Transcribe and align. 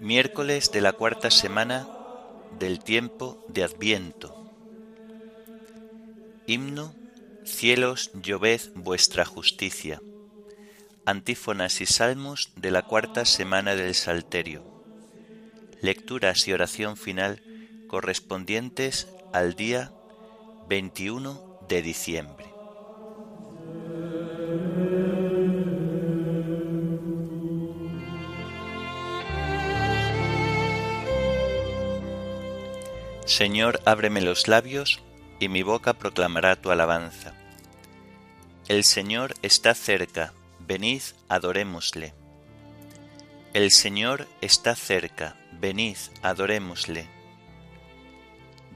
Miércoles 0.00 0.70
de 0.70 0.80
la 0.80 0.92
cuarta 0.92 1.28
semana 1.28 1.88
del 2.58 2.78
tiempo 2.78 3.44
de 3.48 3.64
Adviento. 3.64 4.48
Himno 6.46 6.94
Cielos, 7.44 8.12
lloved 8.22 8.60
vuestra 8.74 9.24
justicia. 9.24 10.00
Antífonas 11.04 11.80
y 11.80 11.86
salmos 11.86 12.52
de 12.54 12.70
la 12.70 12.82
cuarta 12.82 13.24
semana 13.24 13.74
del 13.74 13.96
Salterio. 13.96 14.62
Lecturas 15.80 16.46
y 16.46 16.52
oración 16.52 16.96
final 16.96 17.42
correspondientes 17.88 19.08
al 19.32 19.54
día 19.54 19.92
21 20.68 21.58
de 21.68 21.82
diciembre. 21.82 22.57
Señor, 33.38 33.80
ábreme 33.84 34.20
los 34.20 34.48
labios, 34.48 35.00
y 35.38 35.48
mi 35.48 35.62
boca 35.62 35.92
proclamará 35.92 36.56
tu 36.56 36.72
alabanza. 36.72 37.34
El 38.66 38.82
Señor 38.82 39.36
está 39.42 39.76
cerca, 39.76 40.32
venid, 40.58 41.02
adorémosle. 41.28 42.14
El 43.54 43.70
Señor 43.70 44.26
está 44.40 44.74
cerca, 44.74 45.36
venid, 45.52 45.96
adorémosle. 46.20 47.06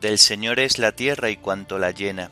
Del 0.01 0.21
Señor 0.21 0.61
es 0.61 0.79
la 0.79 0.93
tierra 0.93 1.31
y 1.31 1.39
cuanto 1.39 1.81
la 1.81 1.91
llena, 1.91 2.31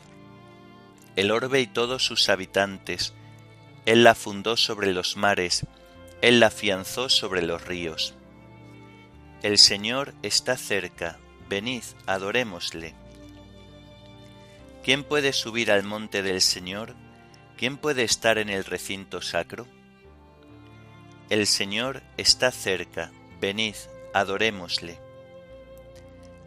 el 1.17 1.31
orbe 1.31 1.59
y 1.59 1.67
todos 1.67 2.05
sus 2.05 2.29
habitantes. 2.29 3.13
Él 3.85 4.05
la 4.05 4.15
fundó 4.15 4.55
sobre 4.55 4.93
los 4.93 5.17
mares, 5.17 5.65
Él 6.21 6.39
la 6.39 6.47
afianzó 6.47 7.09
sobre 7.09 7.41
los 7.41 7.65
ríos. 7.65 8.13
El 9.43 9.57
Señor 9.57 10.13
está 10.23 10.55
cerca, 10.55 11.19
venid, 11.51 11.83
adorémosle. 12.05 12.95
¿Quién 14.85 15.03
puede 15.03 15.33
subir 15.33 15.69
al 15.69 15.83
monte 15.83 16.23
del 16.23 16.39
Señor? 16.39 16.95
¿Quién 17.57 17.75
puede 17.75 18.03
estar 18.03 18.37
en 18.37 18.49
el 18.49 18.63
recinto 18.63 19.21
sacro? 19.21 19.67
El 21.29 21.45
Señor 21.47 22.03
está 22.15 22.51
cerca, 22.51 23.11
venid, 23.41 23.75
adorémosle. 24.13 24.97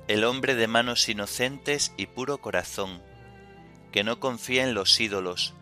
El 0.09 0.25
hombre 0.25 0.55
de 0.55 0.69
manos 0.69 1.07
inocentes 1.11 1.93
y 1.99 2.07
puro 2.07 2.39
corazón, 2.39 3.03
que 3.93 4.05
no 4.05 4.21
confía 4.21 4.65
en 4.65 4.73
los 4.73 4.99
ídolos, 4.99 5.53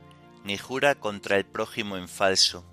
ni 0.44 0.56
jura 0.56 0.94
contra 0.94 1.36
el 1.36 1.46
prójimo 1.46 1.96
en 1.96 2.06
falso, 2.06 2.64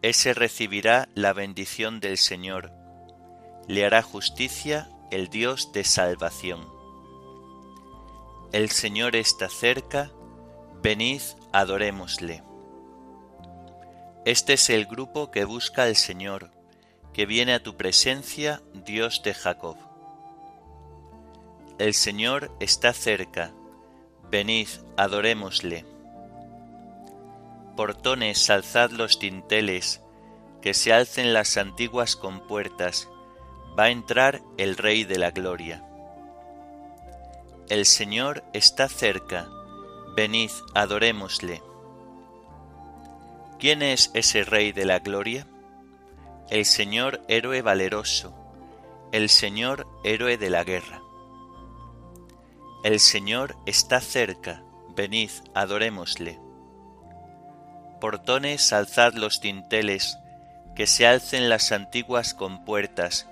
ese 0.00 0.32
recibirá 0.32 1.10
la 1.14 1.34
bendición 1.34 2.00
del 2.00 2.16
Señor, 2.16 2.72
le 3.68 3.84
hará 3.84 4.00
justicia 4.00 4.88
el 5.10 5.28
Dios 5.28 5.72
de 5.72 5.84
salvación. 5.84 6.66
El 8.52 8.70
Señor 8.70 9.16
está 9.16 9.48
cerca, 9.48 10.10
venid, 10.82 11.20
adorémosle. 11.52 12.42
Este 14.24 14.54
es 14.54 14.70
el 14.70 14.86
grupo 14.86 15.30
que 15.30 15.44
busca 15.44 15.84
al 15.84 15.94
Señor, 15.94 16.50
que 17.12 17.26
viene 17.26 17.54
a 17.54 17.62
tu 17.62 17.76
presencia, 17.76 18.62
Dios 18.74 19.22
de 19.22 19.34
Jacob. 19.34 19.76
El 21.78 21.94
Señor 21.94 22.50
está 22.58 22.92
cerca, 22.92 23.52
venid, 24.30 24.68
adorémosle. 24.96 25.84
Portones, 27.76 28.50
alzad 28.50 28.90
los 28.90 29.18
tinteles, 29.18 30.00
que 30.62 30.74
se 30.74 30.92
alcen 30.92 31.32
las 31.32 31.56
antiguas 31.56 32.16
compuertas, 32.16 33.08
va 33.78 33.84
a 33.84 33.90
entrar 33.90 34.40
el 34.56 34.76
Rey 34.76 35.04
de 35.04 35.18
la 35.18 35.30
Gloria. 35.30 35.82
El 37.68 37.84
Señor 37.84 38.44
está 38.52 38.88
cerca, 38.88 39.48
venid, 40.16 40.50
adorémosle. 40.74 41.62
¿Quién 43.58 43.82
es 43.82 44.10
ese 44.14 44.44
Rey 44.44 44.72
de 44.72 44.84
la 44.84 45.00
Gloria? 45.00 45.46
El 46.48 46.64
Señor 46.64 47.22
héroe 47.28 47.60
valeroso, 47.62 48.34
el 49.12 49.28
Señor 49.28 49.86
héroe 50.04 50.38
de 50.38 50.48
la 50.50 50.62
guerra. 50.64 51.02
El 52.84 53.00
Señor 53.00 53.56
está 53.66 54.00
cerca, 54.00 54.62
venid, 54.94 55.30
adorémosle. 55.54 56.38
Portones, 58.00 58.72
alzad 58.72 59.14
los 59.14 59.40
tinteles, 59.40 60.18
que 60.76 60.86
se 60.86 61.06
alcen 61.06 61.48
las 61.48 61.72
antiguas 61.72 62.34
compuertas, 62.34 63.26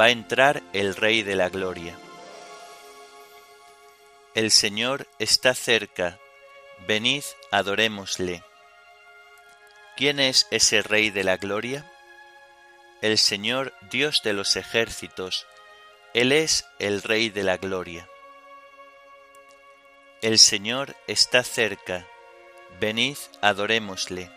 va 0.00 0.06
a 0.06 0.10
entrar 0.10 0.62
el 0.72 0.94
Rey 0.96 1.22
de 1.22 1.36
la 1.36 1.48
Gloria. 1.48 1.96
El 4.34 4.50
Señor 4.50 5.06
está 5.18 5.54
cerca, 5.54 6.18
venid, 6.86 7.22
adorémosle. 7.50 8.42
¿Quién 9.96 10.20
es 10.20 10.46
ese 10.50 10.82
Rey 10.82 11.10
de 11.10 11.22
la 11.22 11.36
Gloria? 11.36 11.90
El 13.02 13.18
Señor 13.18 13.74
Dios 13.90 14.22
de 14.22 14.32
los 14.32 14.56
ejércitos, 14.56 15.46
Él 16.14 16.32
es 16.32 16.64
el 16.78 17.02
Rey 17.02 17.28
de 17.28 17.42
la 17.42 17.58
Gloria. 17.58 18.08
El 20.22 20.38
Señor 20.38 20.96
está 21.06 21.42
cerca, 21.42 22.06
venid, 22.80 23.18
adorémosle. 23.42 24.30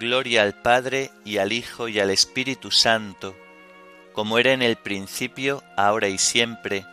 Gloria 0.00 0.42
al 0.42 0.60
Padre 0.60 1.12
y 1.24 1.38
al 1.38 1.52
Hijo 1.52 1.86
y 1.88 2.00
al 2.00 2.10
Espíritu 2.10 2.72
Santo, 2.72 3.36
como 4.14 4.38
era 4.38 4.52
en 4.52 4.62
el 4.62 4.76
principio, 4.76 5.64
ahora 5.76 6.08
y 6.08 6.18
siempre, 6.18 6.86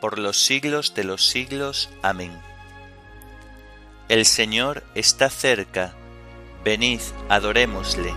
por 0.00 0.18
los 0.18 0.42
siglos 0.44 0.94
de 0.94 1.04
los 1.04 1.28
siglos. 1.28 1.90
Amén. 2.02 2.32
El 4.08 4.24
Señor 4.24 4.82
está 4.94 5.28
cerca, 5.28 5.94
venid, 6.64 7.00
adorémosle. 7.28 8.12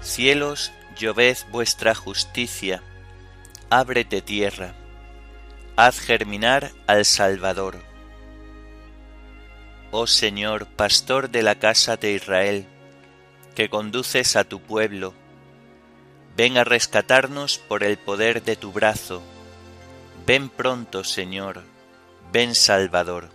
Cielos, 0.00 0.72
lloved 0.96 1.36
vuestra 1.50 1.94
justicia, 1.94 2.82
ábrete 3.68 4.22
tierra 4.22 4.85
haz 5.76 6.00
germinar 6.00 6.72
al 6.86 7.04
Salvador. 7.04 7.76
Oh 9.90 10.06
Señor, 10.06 10.66
pastor 10.66 11.28
de 11.28 11.42
la 11.42 11.56
casa 11.56 11.98
de 11.98 12.12
Israel, 12.12 12.66
que 13.54 13.68
conduces 13.68 14.36
a 14.36 14.44
tu 14.44 14.60
pueblo, 14.60 15.12
ven 16.34 16.56
a 16.56 16.64
rescatarnos 16.64 17.58
por 17.58 17.84
el 17.84 17.98
poder 17.98 18.42
de 18.42 18.56
tu 18.56 18.72
brazo. 18.72 19.22
Ven 20.26 20.48
pronto, 20.48 21.04
Señor, 21.04 21.62
ven 22.32 22.54
Salvador. 22.54 23.28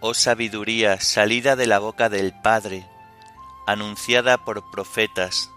Oh 0.00 0.12
sabiduría 0.12 1.00
salida 1.00 1.56
de 1.56 1.66
la 1.66 1.78
boca 1.78 2.10
del 2.10 2.34
Padre, 2.42 2.86
anunciada 3.66 4.36
por 4.44 4.70
profetas, 4.70 5.50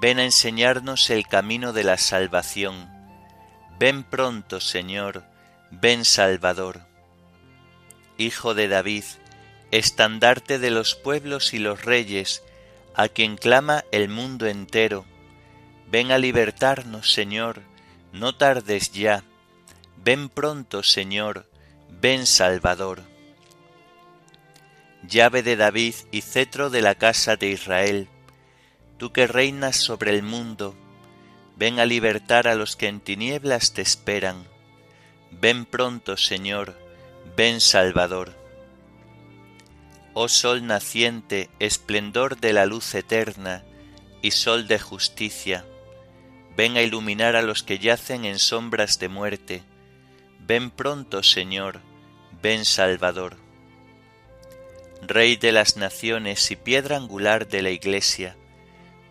ven 0.00 0.20
a 0.20 0.24
enseñarnos 0.24 1.10
el 1.10 1.26
camino 1.26 1.72
de 1.72 1.82
la 1.82 1.98
salvación 1.98 2.97
Ven 3.78 4.02
pronto, 4.02 4.60
Señor, 4.60 5.22
ven 5.70 6.04
Salvador. 6.04 6.80
Hijo 8.16 8.54
de 8.54 8.66
David, 8.66 9.04
estandarte 9.70 10.58
de 10.58 10.72
los 10.72 10.96
pueblos 10.96 11.54
y 11.54 11.60
los 11.60 11.84
reyes, 11.84 12.42
a 12.96 13.08
quien 13.08 13.36
clama 13.36 13.84
el 13.92 14.08
mundo 14.08 14.48
entero. 14.48 15.04
Ven 15.92 16.10
a 16.10 16.18
libertarnos, 16.18 17.12
Señor, 17.12 17.62
no 18.12 18.34
tardes 18.34 18.90
ya. 18.90 19.22
Ven 19.96 20.28
pronto, 20.28 20.82
Señor, 20.82 21.48
ven 22.00 22.26
Salvador. 22.26 23.02
Llave 25.06 25.44
de 25.44 25.54
David 25.54 25.94
y 26.10 26.22
cetro 26.22 26.70
de 26.70 26.82
la 26.82 26.96
casa 26.96 27.36
de 27.36 27.50
Israel, 27.50 28.08
tú 28.96 29.12
que 29.12 29.28
reinas 29.28 29.76
sobre 29.76 30.10
el 30.10 30.24
mundo, 30.24 30.74
Ven 31.58 31.80
a 31.80 31.86
libertar 31.86 32.46
a 32.46 32.54
los 32.54 32.76
que 32.76 32.86
en 32.86 33.00
tinieblas 33.00 33.72
te 33.72 33.82
esperan. 33.82 34.44
Ven 35.32 35.64
pronto, 35.64 36.16
Señor, 36.16 36.78
ven 37.36 37.60
Salvador. 37.60 38.32
Oh 40.14 40.28
sol 40.28 40.66
naciente, 40.66 41.50
esplendor 41.58 42.38
de 42.38 42.52
la 42.52 42.64
luz 42.64 42.94
eterna 42.94 43.64
y 44.22 44.30
sol 44.30 44.68
de 44.68 44.78
justicia, 44.78 45.64
ven 46.56 46.76
a 46.76 46.82
iluminar 46.82 47.36
a 47.36 47.42
los 47.42 47.62
que 47.62 47.78
yacen 47.78 48.24
en 48.24 48.38
sombras 48.38 48.98
de 48.98 49.08
muerte. 49.08 49.62
Ven 50.40 50.70
pronto, 50.70 51.22
Señor, 51.22 51.80
ven 52.40 52.64
Salvador. 52.64 53.36
Rey 55.02 55.36
de 55.36 55.52
las 55.52 55.76
naciones 55.76 56.50
y 56.50 56.56
piedra 56.56 56.96
angular 56.96 57.48
de 57.48 57.62
la 57.62 57.70
Iglesia, 57.70 58.36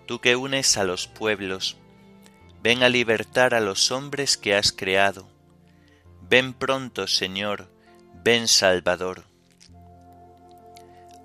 tú 0.05 0.19
que 0.19 0.35
unes 0.35 0.77
a 0.77 0.83
los 0.83 1.07
pueblos, 1.07 1.77
ven 2.68 2.84
a 2.84 2.90
libertar 2.90 3.54
a 3.54 3.62
los 3.62 3.92
hombres 3.92 4.36
que 4.36 4.54
has 4.54 4.74
creado. 4.74 5.30
Ven 6.24 6.52
pronto, 6.52 7.08
Señor, 7.08 7.72
ven 8.25 8.50
Salvador. 8.50 9.24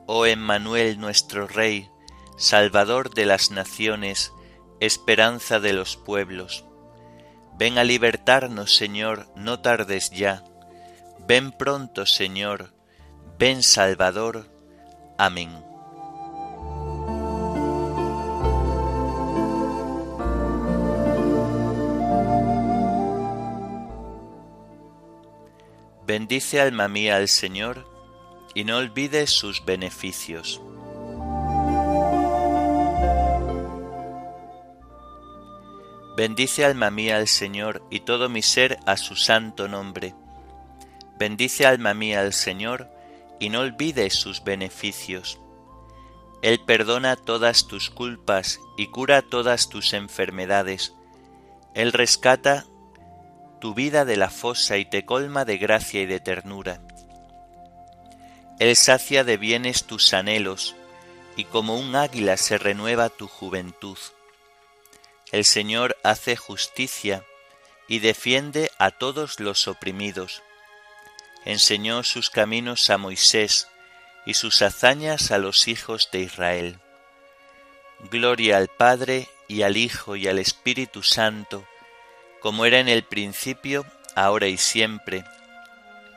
Oh 0.07 0.25
Emmanuel 0.25 1.01
nuestro 1.01 1.49
Rey, 1.49 1.91
Salvador 2.37 3.13
de 3.13 3.27
las 3.27 3.51
naciones, 3.51 4.33
esperanza 4.79 5.59
de 5.59 5.73
los 5.73 5.97
pueblos. 5.97 6.65
Ven 7.59 7.77
a 7.77 7.83
libertarnos, 7.83 8.77
Señor, 8.77 9.27
no 9.35 9.59
tardes 9.59 10.11
ya. 10.11 10.45
Ven 11.27 11.51
pronto, 11.51 12.07
Señor, 12.07 12.73
ven 13.37 13.65
Salvador. 13.65 14.49
Amén. 15.19 15.72
Bendice 26.13 26.61
alma 26.61 26.89
mía 26.89 27.17
al 27.17 27.27
Señor, 27.27 27.87
y 28.53 28.65
no 28.65 28.77
olvides 28.77 29.31
sus 29.31 29.65
beneficios. 29.65 30.61
Bendice 36.15 36.67
alma 36.67 36.91
mía 36.91 37.17
al 37.17 37.29
Señor 37.29 37.83
y 37.89 38.01
todo 38.01 38.29
mi 38.29 38.43
ser 38.43 38.79
a 38.85 38.99
su 38.99 39.17
santo 39.17 39.69
nombre. 39.69 40.15
Bendice 41.19 41.65
alma 41.65 41.95
mía 41.95 42.21
al 42.21 42.35
Señor 42.35 42.91
y 43.41 43.49
no 43.49 43.61
olvides 43.61 44.13
sus 44.13 44.45
beneficios. 44.45 45.41
Él 46.43 46.61
perdona 46.61 47.17
todas 47.17 47.67
tus 47.69 47.89
culpas 47.89 48.61
y 48.77 48.89
cura 48.89 49.23
todas 49.23 49.71
tus 49.71 49.95
enfermedades. 49.95 50.93
Él 51.73 51.91
rescata 51.91 52.67
tu 53.63 53.75
vida 53.75 54.05
de 54.05 54.17
la 54.17 54.29
fosa 54.29 54.77
y 54.77 54.85
te 54.85 55.05
colma 55.05 55.45
de 55.45 55.57
gracia 55.57 56.03
y 56.03 56.07
de 56.07 56.19
ternura. 56.19 56.81
Él 58.59 58.75
sacia 58.75 59.23
de 59.23 59.37
bienes 59.37 59.85
tus 59.85 60.15
anhelos 60.15 60.75
y 61.37 61.45
como 61.45 61.79
un 61.79 61.95
águila 61.95 62.37
se 62.39 62.59
renueva 62.59 63.09
tu 63.09 63.29
juventud. 63.29 63.97
El 65.31 65.45
Señor 65.45 65.97
hace 66.03 66.35
justicia 66.35 67.25
y 67.87 68.01
defiende 68.01 68.73
a 68.79 68.91
todos 68.91 69.39
los 69.39 69.69
oprimidos. 69.69 70.43
Enseñó 71.45 72.03
sus 72.03 72.31
caminos 72.31 72.91
a 72.91 72.99
Moisés 72.99 73.69
y 74.27 74.35
sus 74.35 74.61
hazañas 74.63 75.31
a 75.31 75.39
los 75.39 75.69
hijos 75.69 76.09
de 76.11 76.19
Israel. 76.19 76.81
Gloria 78.11 78.57
al 78.57 78.67
Padre 78.67 79.29
y 79.47 79.63
al 79.63 79.77
Hijo 79.77 80.17
y 80.17 80.27
al 80.27 80.41
Espíritu 80.41 81.05
Santo, 81.05 81.65
como 82.43 82.67
era 82.67 82.81
en 82.81 82.89
el 82.89 83.05
principio, 83.05 83.87
ahora 84.17 84.49
y 84.49 84.57
siempre, 84.57 85.25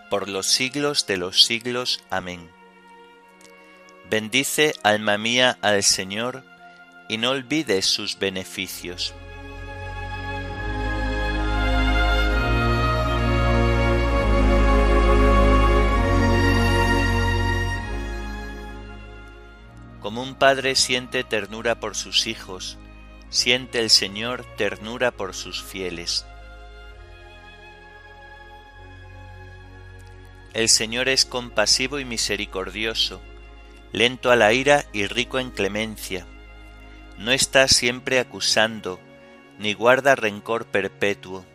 por 0.09 0.27
los 0.27 0.47
siglos 0.47 1.05
de 1.05 1.17
los 1.17 1.45
siglos. 1.45 2.03
Amén. 2.09 2.49
Bendice, 4.09 4.73
alma 4.81 5.19
mía, 5.19 5.59
al 5.61 5.83
Señor, 5.83 6.43
y 7.07 7.17
no 7.17 7.29
olvides 7.29 7.85
sus 7.85 8.17
beneficios. 8.17 9.13
Como 20.01 20.23
un 20.23 20.35
padre 20.35 20.75
siente 20.75 21.23
ternura 21.23 21.79
por 21.79 21.95
sus 21.95 22.25
hijos, 22.25 22.79
siente 23.35 23.79
el 23.79 23.89
Señor 23.89 24.45
ternura 24.57 25.11
por 25.11 25.35
sus 25.35 25.63
fieles. 25.63 26.25
El 30.53 30.69
Señor 30.69 31.09
es 31.09 31.25
compasivo 31.25 31.99
y 31.99 32.05
misericordioso, 32.05 33.21
lento 33.91 34.31
a 34.31 34.35
la 34.35 34.53
ira 34.53 34.85
y 34.93 35.05
rico 35.05 35.37
en 35.37 35.51
clemencia 35.51 36.25
no 37.17 37.31
está 37.31 37.67
siempre 37.67 38.19
acusando, 38.19 38.99
ni 39.57 39.73
guarda 39.73 40.15
rencor 40.15 40.65
perpetuo. 40.65 41.45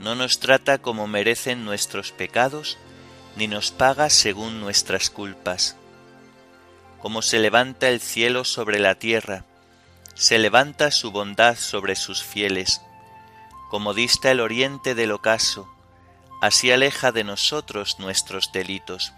No 0.00 0.14
nos 0.14 0.38
trata 0.38 0.78
como 0.78 1.06
merecen 1.06 1.64
nuestros 1.64 2.12
pecados, 2.12 2.76
ni 3.36 3.48
nos 3.48 3.70
paga 3.70 4.10
según 4.10 4.60
nuestras 4.60 5.08
culpas. 5.08 5.76
Como 6.98 7.22
se 7.22 7.38
levanta 7.38 7.88
el 7.88 8.00
cielo 8.00 8.44
sobre 8.44 8.78
la 8.78 8.96
tierra, 8.96 9.44
se 10.16 10.40
levanta 10.40 10.90
su 10.90 11.12
bondad 11.12 11.56
sobre 11.56 11.94
sus 11.94 12.24
fieles. 12.24 12.82
Como 13.70 13.94
dista 13.94 14.32
el 14.32 14.40
oriente 14.40 14.96
del 14.96 15.12
ocaso, 15.12 15.68
así 16.42 16.72
aleja 16.72 17.12
de 17.12 17.22
nosotros 17.22 18.00
nuestros 18.00 18.50
delitos. 18.50 19.12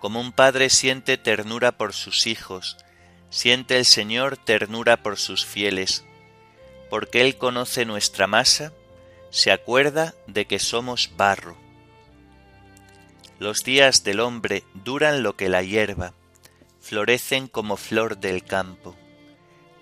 Como 0.00 0.18
un 0.18 0.32
padre 0.32 0.70
siente 0.70 1.18
ternura 1.18 1.72
por 1.72 1.92
sus 1.92 2.26
hijos, 2.26 2.78
Siente 3.32 3.78
el 3.78 3.86
Señor 3.86 4.36
ternura 4.36 5.02
por 5.02 5.18
sus 5.18 5.46
fieles, 5.46 6.04
porque 6.90 7.22
Él 7.22 7.38
conoce 7.38 7.86
nuestra 7.86 8.26
masa, 8.26 8.74
se 9.30 9.50
acuerda 9.50 10.14
de 10.26 10.44
que 10.44 10.58
somos 10.58 11.12
barro. 11.16 11.56
Los 13.38 13.64
días 13.64 14.04
del 14.04 14.20
hombre 14.20 14.64
duran 14.74 15.22
lo 15.22 15.34
que 15.34 15.48
la 15.48 15.62
hierba, 15.62 16.12
florecen 16.82 17.48
como 17.48 17.78
flor 17.78 18.18
del 18.18 18.44
campo, 18.44 18.94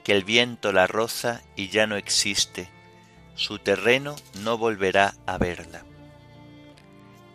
que 0.05 0.13
el 0.13 0.25
viento 0.25 0.73
la 0.73 0.87
roza 0.87 1.43
y 1.57 1.69
ya 1.69 1.87
no 1.87 1.97
existe, 1.97 2.69
su 3.35 3.59
terreno 3.59 4.17
no 4.43 4.59
volverá 4.59 5.15
a 5.27 5.39
verla. 5.39 5.85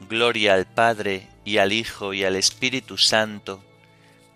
Gloria 0.07 0.53
al 0.53 0.65
Padre 0.65 1.27
y 1.43 1.57
al 1.57 1.73
Hijo 1.73 2.13
y 2.13 2.23
al 2.23 2.35
Espíritu 2.35 2.97
Santo, 2.97 3.63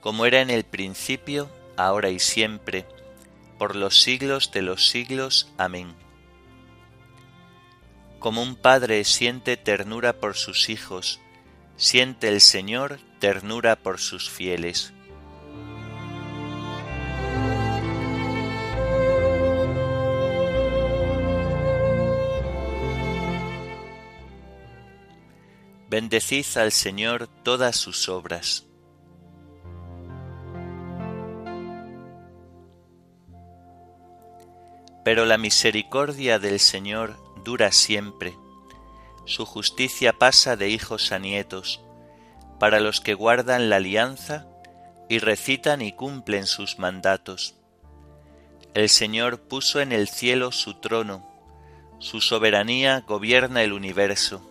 como 0.02 0.26
era 0.26 0.42
en 0.42 0.50
el 0.50 0.64
principio, 0.64 1.50
ahora 1.78 2.10
y 2.10 2.20
siempre, 2.20 2.86
por 3.58 3.76
los 3.76 4.02
siglos 4.02 4.52
de 4.52 4.62
los 4.62 4.88
siglos. 4.88 5.52
Amén. 5.58 5.94
Como 8.20 8.42
un 8.42 8.56
padre 8.56 9.04
siente 9.04 9.58
ternura 9.58 10.14
por 10.14 10.36
sus 10.36 10.70
hijos, 10.70 11.20
siente 11.78 12.28
el 12.28 12.42
Señor 12.42 13.00
ternura 13.20 13.76
por 13.76 14.00
sus 14.00 14.30
fieles. 14.30 14.94
Bendecid 25.90 26.46
al 26.58 26.72
Señor 26.72 27.28
todas 27.44 27.76
sus 27.76 28.10
obras 28.10 28.70
Pero 35.04 35.26
la 35.26 35.38
misericordia 35.38 36.38
del 36.38 36.60
Señor 36.60 37.18
dura 37.44 37.72
siempre, 37.72 38.36
su 39.26 39.46
justicia 39.46 40.14
pasa 40.14 40.56
de 40.56 40.70
hijos 40.70 41.12
a 41.12 41.20
nietos, 41.20 41.82
para 42.60 42.80
los 42.80 43.00
que 43.00 43.14
guardan 43.14 43.70
la 43.70 43.78
alianza 43.78 44.48
y 45.08 45.20
recitan 45.20 45.82
y 45.82 45.94
cumplen 45.94 46.46
sus 46.46 46.78
mandatos. 46.78 47.56
El 48.74 48.90
Señor 48.90 49.40
puso 49.40 49.82
en 49.82 49.94
el 49.94 50.10
cielo 50.10 50.52
su 50.52 50.76
trono, 50.76 51.28
su 52.00 52.22
soberanía 52.22 53.00
gobierna 53.08 53.64
el 53.64 53.74
universo. 53.74 54.49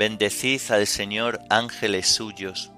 Bendecid 0.00 0.62
al 0.70 0.86
Señor 0.86 1.40
ángeles 1.50 2.08
suyos, 2.08 2.72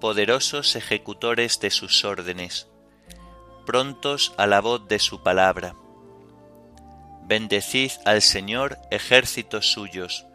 poderosos 0.00 0.74
ejecutores 0.74 1.60
de 1.60 1.70
sus 1.70 2.04
órdenes 2.04 2.66
prontos 3.64 4.34
a 4.36 4.48
la 4.48 4.60
voz 4.60 4.88
de 4.88 4.98
su 4.98 5.22
palabra. 5.22 5.76
Bendecid 7.22 7.92
al 8.04 8.20
Señor 8.20 8.78
ejércitos 8.90 9.70
suyos, 9.70 10.26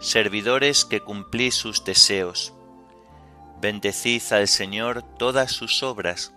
servidores 0.00 0.86
que 0.86 1.00
cumplís 1.00 1.56
sus 1.56 1.84
deseos. 1.84 2.54
Bendecid 3.60 4.22
al 4.30 4.48
Señor 4.48 5.02
todas 5.18 5.52
sus 5.52 5.82
obras, 5.82 6.32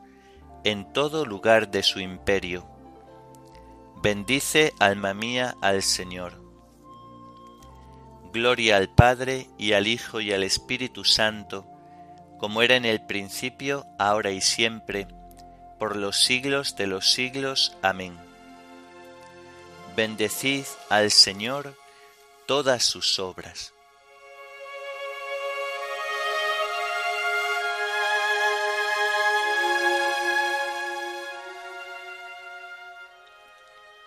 en 0.65 0.91
todo 0.91 1.25
lugar 1.25 1.71
de 1.71 1.81
su 1.81 2.01
imperio. 2.01 2.67
Bendice, 4.01 4.73
alma 4.79 5.13
mía, 5.13 5.55
al 5.61 5.81
Señor. 5.81 6.42
Gloria 8.33 8.77
al 8.77 8.89
Padre 8.89 9.47
y 9.59 9.73
al 9.73 9.85
Hijo 9.85 10.19
y 10.19 10.33
al 10.33 10.41
Espíritu 10.41 11.03
Santo, 11.05 11.67
como 12.39 12.63
era 12.63 12.75
en 12.75 12.83
el 12.83 12.99
principio, 13.05 13.85
ahora 13.99 14.31
y 14.31 14.41
siempre, 14.41 15.07
por 15.77 15.95
los 15.95 16.17
siglos 16.17 16.75
de 16.75 16.87
los 16.87 17.11
siglos. 17.11 17.77
Amén. 17.83 18.17
Bendecid 19.95 20.65
al 20.89 21.11
Señor 21.11 21.77
todas 22.47 22.83
sus 22.83 23.19
obras. 23.19 23.71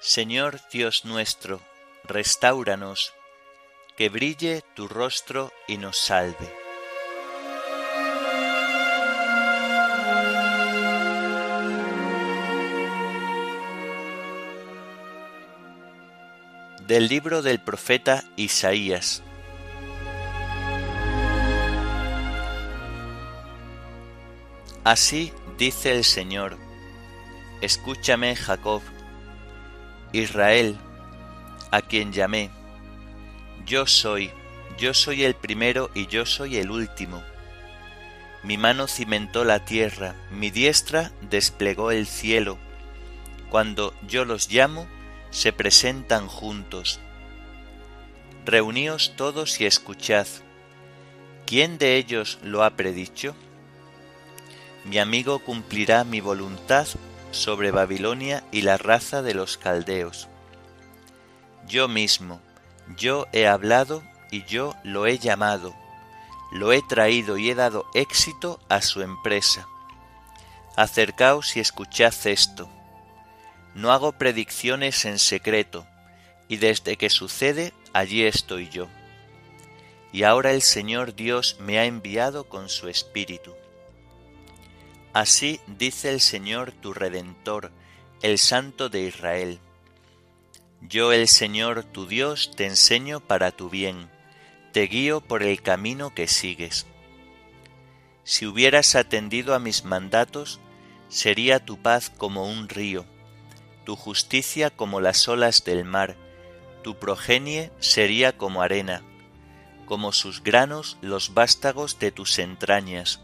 Señor 0.01 0.59
Dios 0.73 1.05
nuestro, 1.05 1.61
restauranos, 2.03 3.16
que 3.97 4.11
brille 4.11 4.63
tu 4.75 4.89
rostro 4.89 5.51
y 5.67 5.79
nos 5.79 5.97
salve. 5.97 6.53
Del 16.87 17.09
libro 17.09 17.41
del 17.41 17.59
profeta 17.59 18.23
Isaías. 18.37 19.23
Así 24.85 25.33
dice 25.59 25.93
el 25.93 26.05
Señor, 26.05 26.59
escúchame 27.63 28.37
Jacob, 28.37 28.83
Israel, 30.13 30.77
a 31.73 31.81
quien 31.81 32.13
llamé, 32.13 32.51
yo 33.67 33.87
soy, 33.87 34.31
yo 34.79 34.95
soy 34.95 35.25
el 35.25 35.35
primero 35.35 35.91
y 35.93 36.07
yo 36.07 36.25
soy 36.25 36.57
el 36.57 36.71
último. 36.71 37.23
Mi 38.45 38.57
mano 38.57 38.87
cimentó 38.87 39.45
la 39.45 39.65
tierra, 39.65 40.15
mi 40.31 40.51
diestra 40.51 41.11
desplegó 41.21 41.91
el 41.91 42.07
cielo. 42.07 42.59
Cuando 43.51 43.93
yo 44.07 44.25
los 44.25 44.51
llamo, 44.51 44.87
se 45.31 45.53
presentan 45.53 46.29
juntos. 46.29 47.01
Reuníos 48.45 49.15
todos 49.17 49.61
y 49.61 49.67
escuchad. 49.67 50.29
¿Quién 51.45 51.77
de 51.77 51.97
ellos 51.97 52.39
lo 52.43 52.63
ha 52.63 52.71
predicho? 52.71 53.35
Mi 54.85 54.99
amigo 54.99 55.41
cumplirá 55.41 56.05
mi 56.05 56.21
voluntad 56.21 56.87
sobre 57.33 57.73
Babilonia 57.73 58.45
y 58.53 58.63
la 58.63 58.79
raza 58.79 59.23
de 59.23 59.35
los 59.35 59.59
caldeos. 59.59 60.29
Yo 61.67 61.89
mismo, 61.89 62.41
yo 62.97 63.27
he 63.33 63.47
hablado 63.47 64.03
y 64.31 64.45
yo 64.45 64.75
lo 64.85 65.07
he 65.07 65.19
llamado, 65.19 65.75
lo 66.53 66.73
he 66.73 66.83
traído 66.83 67.39
y 67.39 67.51
he 67.51 67.55
dado 67.55 67.87
éxito 67.95 68.61
a 68.69 68.83
su 68.83 69.03
empresa. 69.03 69.67
Acercaos 70.77 71.57
y 71.57 71.61
escuchad 71.61 72.15
esto. 72.25 72.69
No 73.75 73.93
hago 73.93 74.13
predicciones 74.13 75.05
en 75.05 75.19
secreto, 75.19 75.87
y 76.49 76.59
desde 76.59 76.97
que 76.97 77.11
sucede 77.11 77.73
allí 77.93 78.23
estoy 78.25 78.69
yo. 78.69 78.89
Y 80.13 80.23
ahora 80.23 80.53
el 80.53 80.63
Señor 80.63 81.15
Dios 81.15 81.57
me 81.61 81.79
ha 81.79 81.85
enviado 81.85 82.49
con 82.49 82.69
su 82.69 82.89
Espíritu. 82.89 83.55
Así 85.13 85.61
dice 85.67 86.11
el 86.11 86.21
Señor 86.21 86.73
tu 86.73 86.93
Redentor, 86.93 87.73
el 88.23 88.39
Santo 88.39 88.89
de 88.89 89.03
Israel. 89.03 89.61
Yo 90.81 91.13
el 91.13 91.29
Señor 91.29 91.85
tu 91.85 92.07
Dios 92.07 92.51
te 92.55 92.67
enseño 92.67 93.21
para 93.21 93.51
tu 93.51 93.71
bien, 93.71 94.11
te 94.73 94.83
guío 94.83 95.21
por 95.21 95.43
el 95.43 95.63
camino 95.63 96.15
que 96.15 96.29
sigues. 96.29 96.87
Si 98.25 98.47
hubieras 98.47 98.95
atendido 98.95 99.55
a 99.55 99.59
mis 99.59 99.85
mandatos, 99.85 100.61
sería 101.09 101.65
tu 101.65 101.81
paz 101.81 102.11
como 102.11 102.49
un 102.49 102.69
río 102.69 103.07
tu 103.87 103.95
justicia 103.95 104.71
como 104.71 105.01
las 105.01 105.29
olas 105.29 105.65
del 105.65 105.85
mar, 105.85 106.17
tu 106.83 106.99
progenie 106.99 107.71
sería 107.79 108.37
como 108.37 108.61
arena, 108.61 109.03
como 109.87 110.11
sus 110.11 110.43
granos 110.43 110.99
los 111.03 111.35
vástagos 111.35 112.01
de 112.01 112.11
tus 112.11 112.41
entrañas. 112.41 113.21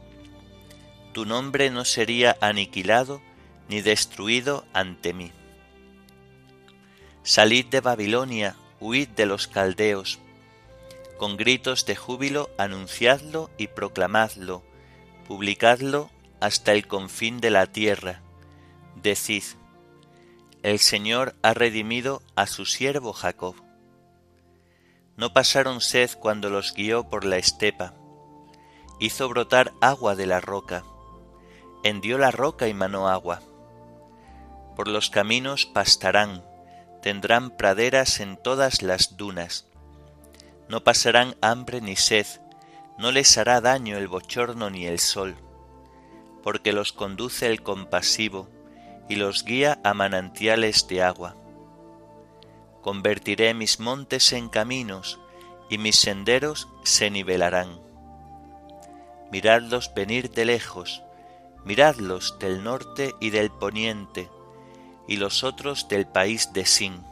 Tu 1.12 1.26
nombre 1.26 1.68
no 1.70 1.84
sería 1.84 2.38
aniquilado 2.40 3.20
ni 3.68 3.80
destruido 3.80 4.64
ante 4.72 5.12
mí. 5.12 5.32
Salid 7.24 7.66
de 7.66 7.80
Babilonia, 7.80 8.56
huid 8.80 9.08
de 9.10 9.26
los 9.26 9.46
caldeos. 9.46 10.18
Con 11.18 11.36
gritos 11.36 11.86
de 11.86 11.94
júbilo 11.94 12.50
anunciadlo 12.58 13.48
y 13.56 13.68
proclamadlo, 13.68 14.64
publicadlo 15.28 16.10
hasta 16.40 16.72
el 16.72 16.88
confín 16.88 17.40
de 17.40 17.50
la 17.50 17.66
tierra. 17.66 18.22
Decid, 18.96 19.44
el 20.64 20.80
Señor 20.80 21.36
ha 21.42 21.54
redimido 21.54 22.22
a 22.34 22.48
su 22.48 22.66
siervo 22.66 23.12
Jacob. 23.12 23.54
No 25.16 25.32
pasaron 25.32 25.80
sed 25.80 26.10
cuando 26.18 26.50
los 26.50 26.74
guió 26.74 27.08
por 27.08 27.24
la 27.24 27.36
estepa. 27.36 27.94
Hizo 28.98 29.28
brotar 29.28 29.72
agua 29.80 30.16
de 30.16 30.26
la 30.26 30.40
roca. 30.40 30.82
Hendió 31.84 32.18
la 32.18 32.32
roca 32.32 32.66
y 32.66 32.74
manó 32.74 33.08
agua. 33.08 33.42
Por 34.74 34.88
los 34.88 35.08
caminos 35.10 35.66
pastarán, 35.66 36.44
tendrán 37.02 37.50
praderas 37.50 38.20
en 38.20 38.36
todas 38.36 38.80
las 38.80 39.16
dunas. 39.16 39.66
No 40.68 40.82
pasarán 40.84 41.36
hambre 41.42 41.80
ni 41.80 41.96
sed, 41.96 42.26
no 42.96 43.10
les 43.10 43.36
hará 43.36 43.60
daño 43.60 43.98
el 43.98 44.08
bochorno 44.08 44.70
ni 44.70 44.86
el 44.86 45.00
sol, 45.00 45.36
porque 46.42 46.72
los 46.72 46.92
conduce 46.92 47.46
el 47.46 47.62
compasivo 47.62 48.48
y 49.08 49.16
los 49.16 49.44
guía 49.44 49.80
a 49.84 49.92
manantiales 49.92 50.86
de 50.88 51.02
agua. 51.02 51.36
Convertiré 52.80 53.52
mis 53.52 53.80
montes 53.80 54.32
en 54.32 54.48
caminos 54.48 55.20
y 55.68 55.78
mis 55.78 55.96
senderos 55.96 56.68
se 56.84 57.10
nivelarán. 57.10 57.80
Miradlos 59.30 59.92
venir 59.94 60.30
de 60.30 60.44
lejos, 60.44 61.02
miradlos 61.64 62.38
del 62.38 62.62
norte 62.62 63.14
y 63.20 63.30
del 63.30 63.50
poniente, 63.50 64.28
y 65.12 65.18
los 65.18 65.44
otros 65.44 65.88
del 65.88 66.06
país 66.06 66.54
de 66.54 66.64
Sin. 66.64 67.04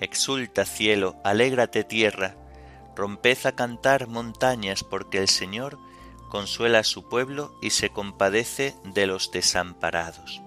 Exulta 0.00 0.66
cielo, 0.66 1.16
alégrate 1.24 1.82
tierra, 1.82 2.36
romped 2.94 3.38
a 3.46 3.52
cantar 3.52 4.06
montañas, 4.06 4.84
porque 4.84 5.16
el 5.16 5.28
Señor 5.28 5.78
consuela 6.28 6.80
a 6.80 6.84
su 6.84 7.08
pueblo 7.08 7.54
y 7.62 7.70
se 7.70 7.88
compadece 7.88 8.74
de 8.84 9.06
los 9.06 9.32
desamparados. 9.32 10.42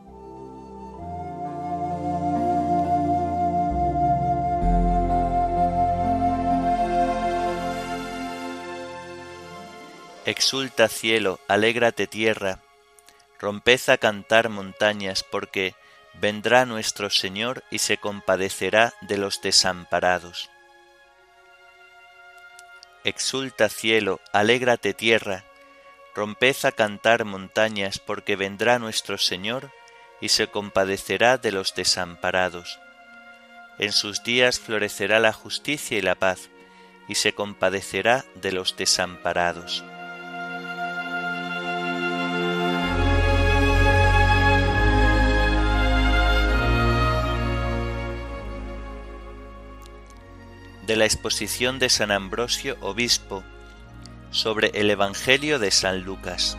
Exulta 10.27 10.87
cielo, 10.87 11.39
alégrate 11.47 12.05
tierra, 12.05 12.59
romped 13.39 13.79
a 13.87 13.97
cantar 13.97 14.49
montañas, 14.49 15.23
porque 15.23 15.73
vendrá 16.19 16.65
nuestro 16.65 17.09
Señor 17.09 17.63
y 17.69 17.79
se 17.79 17.97
compadecerá 17.97 18.93
de 19.01 19.17
los 19.17 19.41
desamparados. 19.41 20.49
Exulta 23.03 23.69
cielo, 23.69 24.19
alégrate 24.33 24.93
tierra, 24.93 25.43
romped 26.15 26.55
a 26.63 26.71
cantar 26.71 27.25
montañas, 27.25 27.99
porque 27.99 28.35
vendrá 28.35 28.79
nuestro 28.79 29.17
Señor 29.17 29.71
y 30.19 30.29
se 30.29 30.47
compadecerá 30.47 31.37
de 31.37 31.51
los 31.51 31.75
desamparados. 31.75 32.79
En 33.79 33.91
sus 33.91 34.23
días 34.23 34.59
florecerá 34.59 35.19
la 35.19 35.31
justicia 35.31 35.97
y 35.97 36.01
la 36.01 36.15
paz, 36.15 36.49
y 37.07 37.15
se 37.15 37.33
compadecerá 37.33 38.25
de 38.35 38.51
los 38.51 38.75
desamparados. 38.75 39.83
De 50.87 50.95
la 50.95 51.03
exposición 51.03 51.79
de 51.79 51.89
San 51.89 52.11
Ambrosio 52.11 52.77
Obispo 52.79 53.43
sobre 54.31 54.69
el 54.73 54.89
Evangelio 54.89 55.59
de 55.59 55.69
San 55.69 56.03
Lucas. 56.03 56.57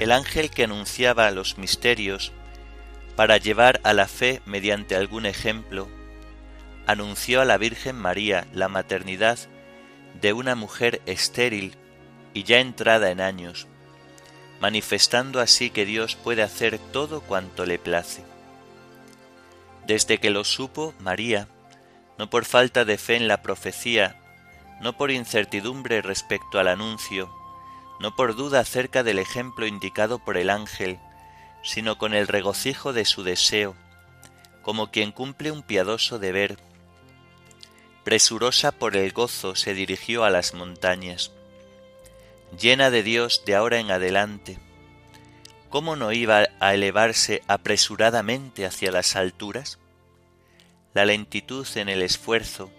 El 0.00 0.10
ángel 0.10 0.50
que 0.50 0.64
anunciaba 0.64 1.30
los 1.30 1.56
misterios 1.56 2.32
para 3.14 3.36
llevar 3.36 3.80
a 3.84 3.92
la 3.92 4.08
fe 4.08 4.42
mediante 4.44 4.96
algún 4.96 5.24
ejemplo, 5.24 5.88
anunció 6.88 7.40
a 7.40 7.44
la 7.44 7.58
Virgen 7.58 7.94
María 7.94 8.48
la 8.52 8.68
maternidad 8.68 9.38
de 10.20 10.32
una 10.32 10.56
mujer 10.56 11.00
estéril 11.06 11.76
y 12.32 12.42
ya 12.42 12.58
entrada 12.58 13.12
en 13.12 13.20
años, 13.20 13.68
manifestando 14.64 15.40
así 15.40 15.68
que 15.68 15.84
Dios 15.84 16.16
puede 16.16 16.42
hacer 16.42 16.78
todo 16.78 17.20
cuanto 17.20 17.66
le 17.66 17.78
place. 17.78 18.24
Desde 19.86 20.16
que 20.16 20.30
lo 20.30 20.42
supo 20.42 20.94
María, 21.00 21.48
no 22.16 22.30
por 22.30 22.46
falta 22.46 22.86
de 22.86 22.96
fe 22.96 23.16
en 23.16 23.28
la 23.28 23.42
profecía, 23.42 24.18
no 24.80 24.96
por 24.96 25.10
incertidumbre 25.10 26.00
respecto 26.00 26.58
al 26.58 26.68
anuncio, 26.68 27.30
no 28.00 28.16
por 28.16 28.36
duda 28.36 28.60
acerca 28.60 29.02
del 29.02 29.18
ejemplo 29.18 29.66
indicado 29.66 30.18
por 30.18 30.38
el 30.38 30.48
ángel, 30.48 30.98
sino 31.62 31.98
con 31.98 32.14
el 32.14 32.26
regocijo 32.26 32.94
de 32.94 33.04
su 33.04 33.22
deseo, 33.22 33.74
como 34.62 34.90
quien 34.90 35.12
cumple 35.12 35.52
un 35.52 35.62
piadoso 35.62 36.18
deber. 36.18 36.58
Presurosa 38.02 38.72
por 38.72 38.96
el 38.96 39.12
gozo 39.12 39.56
se 39.56 39.74
dirigió 39.74 40.24
a 40.24 40.30
las 40.30 40.54
montañas. 40.54 41.32
Llena 42.60 42.90
de 42.90 43.02
Dios 43.02 43.42
de 43.44 43.56
ahora 43.56 43.80
en 43.80 43.90
adelante, 43.90 44.58
¿cómo 45.70 45.96
no 45.96 46.12
iba 46.12 46.46
a 46.60 46.74
elevarse 46.74 47.42
apresuradamente 47.48 48.64
hacia 48.64 48.92
las 48.92 49.16
alturas? 49.16 49.78
La 50.92 51.04
lentitud 51.04 51.66
en 51.74 51.88
el 51.88 52.02
esfuerzo 52.02 52.70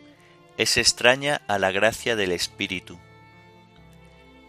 es 0.57 0.77
extraña 0.77 1.41
a 1.47 1.59
la 1.59 1.71
gracia 1.71 2.15
del 2.15 2.31
Espíritu. 2.31 2.97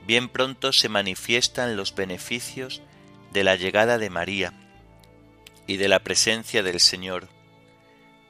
Bien 0.06 0.28
pronto 0.28 0.72
se 0.72 0.88
manifiestan 0.88 1.76
los 1.76 1.94
beneficios 1.94 2.82
de 3.32 3.42
la 3.42 3.56
llegada 3.56 3.98
de 3.98 4.10
María 4.10 4.52
y 5.66 5.78
de 5.78 5.88
la 5.88 5.98
presencia 5.98 6.62
del 6.62 6.78
Señor, 6.78 7.28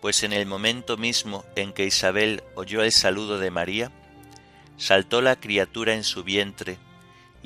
pues 0.01 0.23
en 0.23 0.33
el 0.33 0.47
momento 0.47 0.97
mismo 0.97 1.45
en 1.57 1.75
que 1.75 1.85
Isabel 1.85 2.43
oyó 2.55 2.83
el 2.83 2.93
saludo 2.93 3.39
de 3.39 3.51
María, 3.51 3.93
saltó 4.79 5.21
la 5.21 5.37
criatura 5.37 5.93
en 5.93 6.05
su 6.05 6.25
vientre, 6.25 6.79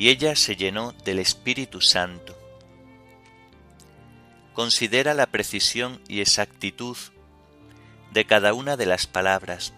y 0.01 0.09
ella 0.09 0.35
se 0.35 0.57
llenó 0.57 0.93
del 1.05 1.19
Espíritu 1.19 1.83
Santo. 1.83 2.35
Considera 4.55 5.13
la 5.13 5.27
precisión 5.27 6.01
y 6.09 6.23
exactitud 6.23 6.97
de 8.11 8.25
cada 8.25 8.55
una 8.55 8.79
de 8.79 8.87
las 8.87 9.07
palabras. 9.07 9.75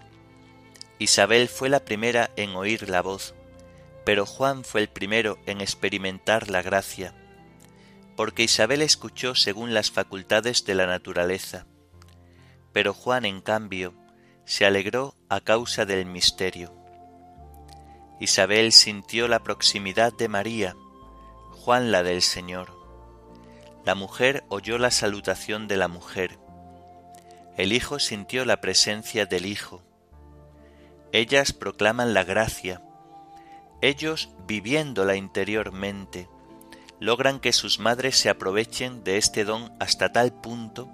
Isabel 1.01 1.49
fue 1.49 1.69
la 1.69 1.81
primera 1.81 2.31
en 2.37 2.55
oír 2.55 2.89
la 2.89 3.03
voz, 3.03 3.35
pero 4.05 4.25
Juan 4.25 4.63
fue 4.63 4.83
el 4.83 4.89
primero 4.89 5.41
en 5.47 5.61
experimentar 5.61 6.51
la 6.51 6.63
gracia, 6.63 7.13
porque 8.15 8.45
Isabel 8.45 8.83
escuchó 8.83 9.35
según 9.35 9.75
las 9.75 9.91
facultades 9.91 10.65
de 10.65 10.77
la 10.77 10.87
naturaleza, 10.87 11.67
pero 12.73 12.95
Juan, 12.95 13.25
en 13.25 13.41
cambio, 13.41 13.93
se 14.45 14.67
alegró 14.67 15.17
a 15.29 15.41
causa 15.41 15.85
del 15.85 16.07
misterio. 16.07 16.82
Isabel 18.23 18.71
sintió 18.71 19.27
la 19.27 19.43
proximidad 19.43 20.13
de 20.13 20.29
María, 20.29 20.77
Juan 21.51 21.91
la 21.91 22.05
del 22.05 22.23
Señor. 22.23 22.69
La 23.85 23.97
mujer 23.97 24.45
oyó 24.49 24.79
la 24.79 24.93
salutación 24.93 25.67
de 25.67 25.77
la 25.77 25.89
mujer. 25.89 26.39
El 27.57 27.73
Hijo 27.73 27.99
sintió 27.99 28.45
la 28.45 28.61
presencia 28.61 29.27
del 29.27 29.45
Hijo. 29.45 29.83
Ellas 31.11 31.53
proclaman 31.53 32.15
la 32.15 32.23
gracia. 32.23 32.81
Ellos, 33.81 34.29
viviéndola 34.47 35.17
interiormente, 35.17 36.29
logran 37.01 37.41
que 37.41 37.53
sus 37.53 37.81
madres 37.81 38.17
se 38.17 38.31
aprovechen 38.31 39.03
de 39.03 39.17
este 39.19 39.45
don 39.45 39.73
hasta 39.81 40.13
tal 40.13 40.33
punto 40.33 40.89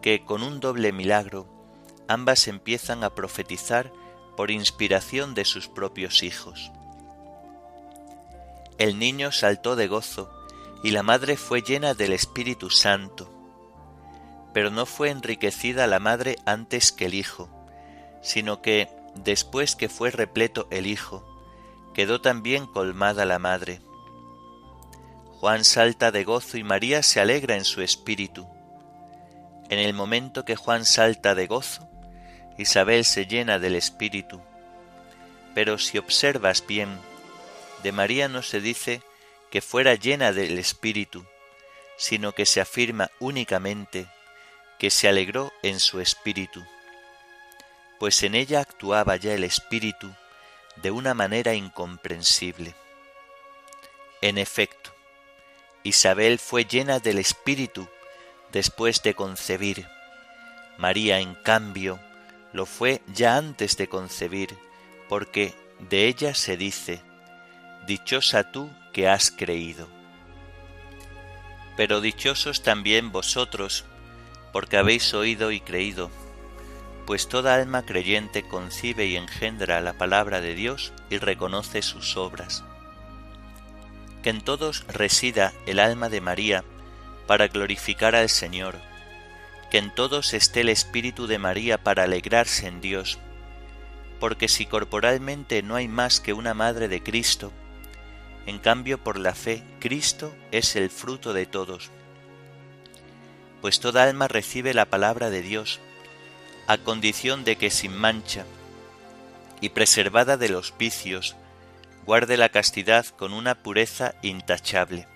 que 0.00 0.24
con 0.24 0.42
un 0.42 0.58
doble 0.58 0.90
milagro 0.90 1.46
ambas 2.08 2.48
empiezan 2.48 3.04
a 3.04 3.14
profetizar 3.14 3.92
por 4.40 4.50
inspiración 4.50 5.34
de 5.34 5.44
sus 5.44 5.68
propios 5.68 6.22
hijos. 6.22 6.72
El 8.78 8.98
niño 8.98 9.32
saltó 9.32 9.76
de 9.76 9.86
gozo 9.86 10.32
y 10.82 10.92
la 10.92 11.02
madre 11.02 11.36
fue 11.36 11.60
llena 11.60 11.92
del 11.92 12.14
Espíritu 12.14 12.70
Santo. 12.70 13.30
Pero 14.54 14.70
no 14.70 14.86
fue 14.86 15.10
enriquecida 15.10 15.86
la 15.86 16.00
madre 16.00 16.38
antes 16.46 16.90
que 16.90 17.04
el 17.04 17.12
hijo, 17.12 17.50
sino 18.22 18.62
que, 18.62 18.88
después 19.14 19.76
que 19.76 19.90
fue 19.90 20.10
repleto 20.10 20.68
el 20.70 20.86
hijo, 20.86 21.22
quedó 21.92 22.22
también 22.22 22.64
colmada 22.64 23.26
la 23.26 23.38
madre. 23.38 23.82
Juan 25.38 25.66
salta 25.66 26.12
de 26.12 26.24
gozo 26.24 26.56
y 26.56 26.64
María 26.64 27.02
se 27.02 27.20
alegra 27.20 27.56
en 27.56 27.66
su 27.66 27.82
espíritu. 27.82 28.48
En 29.68 29.78
el 29.78 29.92
momento 29.92 30.46
que 30.46 30.56
Juan 30.56 30.86
salta 30.86 31.34
de 31.34 31.46
gozo, 31.46 31.89
Isabel 32.58 33.04
se 33.04 33.26
llena 33.26 33.58
del 33.58 33.74
espíritu. 33.74 34.40
Pero 35.54 35.78
si 35.78 35.98
observas 35.98 36.66
bien, 36.66 36.98
de 37.82 37.92
María 37.92 38.28
no 38.28 38.42
se 38.42 38.60
dice 38.60 39.02
que 39.50 39.60
fuera 39.60 39.94
llena 39.94 40.32
del 40.32 40.58
espíritu, 40.58 41.24
sino 41.96 42.32
que 42.32 42.46
se 42.46 42.60
afirma 42.60 43.10
únicamente 43.18 44.06
que 44.78 44.90
se 44.90 45.08
alegró 45.08 45.52
en 45.62 45.78
su 45.78 46.00
espíritu, 46.00 46.64
pues 47.98 48.22
en 48.22 48.34
ella 48.34 48.60
actuaba 48.60 49.16
ya 49.16 49.34
el 49.34 49.44
espíritu 49.44 50.10
de 50.76 50.90
una 50.90 51.12
manera 51.12 51.52
incomprensible. 51.52 52.74
En 54.22 54.38
efecto, 54.38 54.94
Isabel 55.82 56.38
fue 56.38 56.64
llena 56.64 56.98
del 56.98 57.18
Espíritu 57.18 57.88
después 58.52 59.02
de 59.02 59.14
concebir. 59.14 59.86
María, 60.78 61.20
en 61.20 61.34
cambio, 61.34 62.00
lo 62.52 62.66
fue 62.66 63.02
ya 63.14 63.36
antes 63.36 63.76
de 63.76 63.88
concebir, 63.88 64.56
porque 65.08 65.54
de 65.78 66.06
ella 66.06 66.34
se 66.34 66.56
dice, 66.56 67.02
Dichosa 67.86 68.52
tú 68.52 68.70
que 68.92 69.08
has 69.08 69.30
creído. 69.30 69.88
Pero 71.76 72.00
dichosos 72.00 72.62
también 72.62 73.10
vosotros, 73.10 73.84
porque 74.52 74.76
habéis 74.76 75.14
oído 75.14 75.50
y 75.52 75.60
creído, 75.60 76.10
pues 77.06 77.28
toda 77.28 77.54
alma 77.54 77.86
creyente 77.86 78.46
concibe 78.46 79.06
y 79.06 79.16
engendra 79.16 79.80
la 79.80 79.94
palabra 79.94 80.40
de 80.40 80.54
Dios 80.54 80.92
y 81.08 81.18
reconoce 81.18 81.82
sus 81.82 82.16
obras 82.16 82.64
que 84.22 84.30
en 84.30 84.40
todos 84.40 84.84
resida 84.88 85.52
el 85.66 85.78
alma 85.78 86.08
de 86.08 86.20
María 86.20 86.64
para 87.26 87.48
glorificar 87.48 88.14
al 88.14 88.28
Señor, 88.28 88.76
que 89.70 89.78
en 89.78 89.94
todos 89.94 90.34
esté 90.34 90.62
el 90.62 90.68
Espíritu 90.68 91.26
de 91.26 91.38
María 91.38 91.78
para 91.78 92.02
alegrarse 92.02 92.66
en 92.66 92.80
Dios, 92.80 93.18
porque 94.18 94.48
si 94.48 94.66
corporalmente 94.66 95.62
no 95.62 95.76
hay 95.76 95.88
más 95.88 96.20
que 96.20 96.32
una 96.32 96.54
madre 96.54 96.88
de 96.88 97.02
Cristo, 97.02 97.52
en 98.46 98.58
cambio 98.58 98.98
por 98.98 99.18
la 99.18 99.34
fe 99.34 99.62
Cristo 99.78 100.34
es 100.50 100.74
el 100.76 100.90
fruto 100.90 101.32
de 101.32 101.46
todos. 101.46 101.90
Pues 103.60 103.78
toda 103.80 104.04
alma 104.04 104.26
recibe 104.26 104.74
la 104.74 104.86
palabra 104.86 105.30
de 105.30 105.42
Dios, 105.42 105.80
a 106.66 106.78
condición 106.78 107.44
de 107.44 107.56
que 107.56 107.70
sin 107.70 107.96
mancha 107.96 108.44
y 109.60 109.68
preservada 109.70 110.36
de 110.36 110.48
los 110.48 110.76
vicios, 110.76 111.36
guarde 112.06 112.36
la 112.36 112.48
castidad 112.48 113.06
con 113.06 113.32
una 113.32 113.54
pureza 113.54 114.14
intachable. 114.22 115.06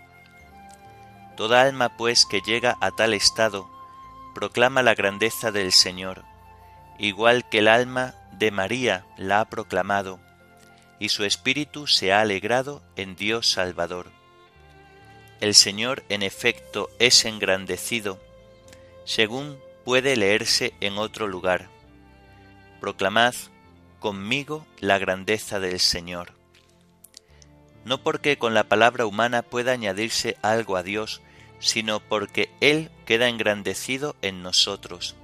Toda 1.37 1.63
alma, 1.63 1.97
pues, 1.97 2.27
que 2.27 2.41
llega 2.41 2.77
a 2.81 2.91
tal 2.91 3.15
estado, 3.15 3.69
proclama 4.35 4.83
la 4.83 4.95
grandeza 4.95 5.53
del 5.53 5.73
Señor, 5.73 6.25
igual 6.99 7.49
que 7.49 7.59
el 7.59 7.69
alma 7.69 8.15
de 8.33 8.51
María 8.51 9.07
la 9.17 9.41
ha 9.41 9.45
proclamado, 9.47 10.21
y 10.99 11.09
su 11.09 11.25
espíritu 11.25 11.87
se 11.87 12.13
ha 12.13 12.21
alegrado 12.21 12.83
en 12.97 13.17
Dios 13.17 13.49
Salvador. 13.49 14.11
El 15.41 15.55
Señor, 15.55 16.05
en 16.09 16.23
efecto, 16.23 16.91
es 16.99 17.25
engrandecido, 17.25 18.21
según 19.05 19.59
puede 19.85 20.17
leerse 20.17 20.75
en 20.81 20.99
otro 20.99 21.27
lugar. 21.27 21.69
Proclamad 22.81 23.35
conmigo 24.01 24.67
la 24.81 24.99
grandeza 24.99 25.61
del 25.61 25.81
Señor 25.81 26.33
no 27.85 27.99
porque 27.99 28.39
con 28.39 28.55
la 28.55 28.65
palabra 28.65 29.07
humana 29.07 29.43
pueda 29.43 29.73
añadirse 29.73 30.37
algo 30.43 30.77
a 30.77 30.83
Dios, 30.83 31.21
sino 31.65 31.99
porque 31.99 32.51
Él 32.61 32.91
queda 33.07 33.29
engrandecido 33.29 34.17
en 34.21 34.43
nosotros. 34.43 35.17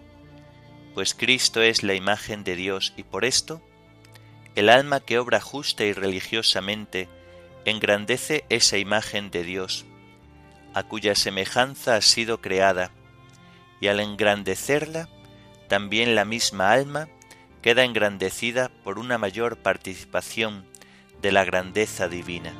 Pues 0.95 1.15
Cristo 1.15 1.61
es 1.61 1.83
la 1.83 1.93
imagen 1.93 2.45
de 2.45 2.57
Dios 2.57 2.95
y 2.97 3.03
por 3.03 3.27
esto, 3.27 3.61
el 4.55 4.71
alma 4.71 5.01
que 5.01 5.19
obra 5.19 5.41
justa 5.41 5.85
y 5.85 5.93
religiosamente 5.93 7.09
engrandece 7.67 8.47
esa 8.49 8.79
imagen 8.79 9.31
de 9.31 9.45
Dios, 9.45 9.85
a 10.73 10.83
cuya 10.83 11.15
semejanza 11.15 11.97
ha 11.97 12.01
sido 12.01 12.41
creada, 12.41 12.91
y 13.79 13.89
al 13.89 14.01
engrandecerla, 14.01 15.11
también 15.69 16.15
la 16.15 16.25
misma 16.25 16.73
alma 16.73 17.09
queda 17.61 17.85
engrandecida 17.85 18.71
por 18.83 18.99
una 18.99 19.19
mayor 19.19 19.59
participación 19.59 20.67
de 21.21 21.33
la 21.33 21.45
grandeza 21.45 22.09
divina. 22.09 22.55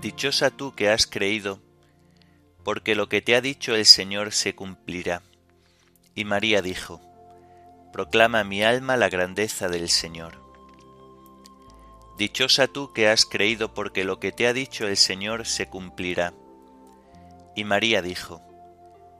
Dichosa 0.00 0.50
tú 0.50 0.74
que 0.74 0.88
has 0.88 1.06
creído, 1.06 1.60
porque 2.64 2.94
lo 2.94 3.10
que 3.10 3.20
te 3.20 3.36
ha 3.36 3.42
dicho 3.42 3.74
el 3.74 3.84
Señor 3.84 4.32
se 4.32 4.54
cumplirá. 4.54 5.20
Y 6.14 6.24
María 6.24 6.62
dijo, 6.62 7.02
Proclama 7.92 8.42
mi 8.42 8.62
alma 8.62 8.96
la 8.96 9.10
grandeza 9.10 9.68
del 9.68 9.90
Señor. 9.90 10.38
Dichosa 12.16 12.66
tú 12.66 12.94
que 12.94 13.10
has 13.10 13.26
creído 13.26 13.74
porque 13.74 14.04
lo 14.04 14.20
que 14.20 14.32
te 14.32 14.46
ha 14.46 14.54
dicho 14.54 14.86
el 14.86 14.96
Señor 14.96 15.46
se 15.46 15.66
cumplirá. 15.66 16.32
Y 17.54 17.64
María 17.64 18.00
dijo, 18.00 18.40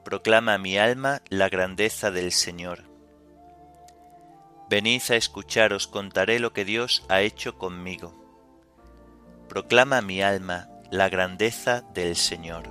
Proclama 0.03 0.57
mi 0.57 0.79
alma 0.79 1.21
la 1.29 1.51
grandeza 1.51 2.11
del 2.11 2.33
Señor. 2.33 2.85
Venid 4.71 5.03
a 5.11 5.17
escuchar, 5.17 5.75
os 5.75 5.87
contaré 5.87 6.39
lo 6.39 6.55
que 6.55 6.65
Dios 6.65 7.05
ha 7.11 7.21
hecho 7.21 7.59
conmigo. 7.59 8.15
Proclama 9.49 10.01
mi 10.01 10.23
alma 10.23 10.70
la 10.91 11.09
grandeza 11.09 11.83
del 11.95 12.17
Señor. 12.17 12.65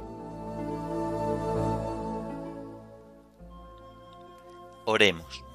Oremos. 4.85 5.45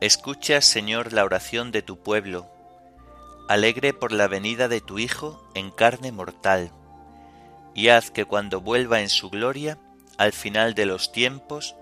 Escucha, 0.00 0.62
Señor, 0.62 1.12
la 1.12 1.24
oración 1.24 1.70
de 1.70 1.82
tu 1.82 1.98
pueblo, 2.02 2.46
alegre 3.46 3.92
por 3.92 4.10
la 4.10 4.26
venida 4.26 4.68
de 4.68 4.80
tu 4.80 4.98
Hijo 4.98 5.42
en 5.54 5.70
carne 5.70 6.12
mortal, 6.12 6.72
y 7.74 7.88
haz 7.88 8.10
que 8.10 8.24
cuando 8.24 8.62
vuelva 8.62 9.02
en 9.02 9.10
su 9.10 9.28
gloria, 9.28 9.78
al 10.16 10.32
final 10.32 10.72
de 10.72 10.86
los 10.86 11.12
tiempos, 11.12 11.76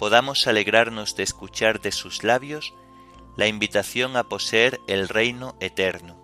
podamos 0.00 0.48
alegrarnos 0.48 1.14
de 1.14 1.22
escuchar 1.22 1.80
de 1.80 1.92
sus 1.92 2.24
labios 2.24 2.74
la 3.36 3.46
invitación 3.46 4.16
a 4.16 4.24
poseer 4.24 4.80
el 4.88 5.08
reino 5.08 5.54
eterno. 5.60 6.23